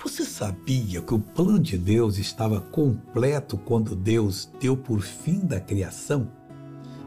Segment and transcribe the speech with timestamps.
[0.00, 5.58] Você sabia que o plano de Deus estava completo quando Deus deu por fim da
[5.58, 6.30] criação?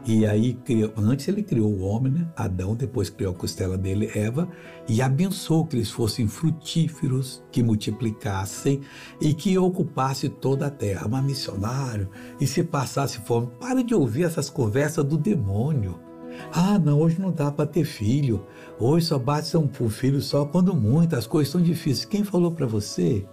[0.04, 0.58] E aí,
[0.94, 2.28] antes ele criou o homem, né?
[2.36, 4.46] Adão, depois criou a costela dele, Eva,
[4.86, 8.82] e abençoou que eles fossem frutíferos, que multiplicassem
[9.18, 11.08] e que ocupasse toda a terra.
[11.08, 13.48] Mas missionário, e se passasse fome?
[13.58, 16.11] Para de ouvir essas conversas do demônio.
[16.52, 18.44] Ah, não, hoje não dá para ter filho.
[18.78, 22.04] Hoje só bate um filho só quando muito, as coisas são difíceis.
[22.04, 23.24] Quem falou para você?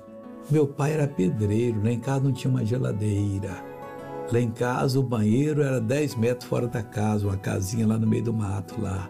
[0.49, 3.63] Meu pai era pedreiro, lá em casa não tinha uma geladeira.
[4.31, 8.07] Lá em casa o banheiro era 10 metros fora da casa, uma casinha lá no
[8.07, 9.09] meio do mato lá.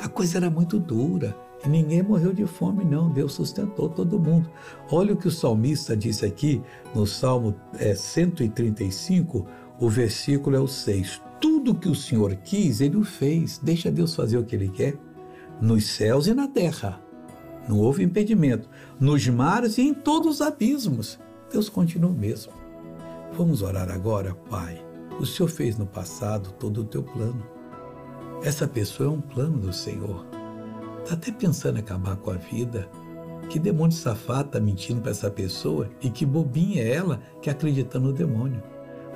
[0.00, 1.36] A coisa era muito dura.
[1.64, 3.10] E ninguém morreu de fome, não.
[3.10, 4.48] Deus sustentou todo mundo.
[4.90, 6.62] Olha o que o salmista disse aqui
[6.94, 9.46] no Salmo é, 135,
[9.78, 11.20] o versículo é o 6
[11.60, 13.58] tudo que o Senhor quis, ele o fez.
[13.58, 14.96] Deixa Deus fazer o que ele quer.
[15.60, 16.98] Nos céus e na terra.
[17.68, 18.66] Não houve impedimento.
[18.98, 21.20] Nos mares e em todos os abismos.
[21.52, 22.52] Deus continua mesmo.
[23.36, 24.82] Vamos orar agora, Pai.
[25.20, 27.44] O Senhor fez no passado todo o teu plano.
[28.42, 30.26] Essa pessoa é um plano do Senhor.
[31.02, 32.88] Está até pensando em acabar com a vida.
[33.50, 37.98] Que demônio safado está mentindo para essa pessoa e que bobinha é ela que acredita
[38.00, 38.62] no demônio.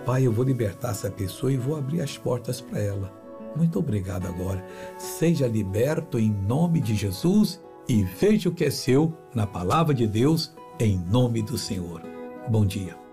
[0.04, 3.12] Pai, eu vou libertar essa pessoa e vou abrir as portas para ela.
[3.56, 4.64] Muito obrigado agora.
[4.98, 10.06] Seja liberto em nome de Jesus e veja o que é seu na palavra de
[10.06, 12.02] Deus, em nome do Senhor.
[12.48, 13.03] Bom dia.